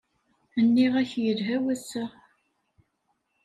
[0.65, 2.05] Nniɣ-ak yelha wass-a!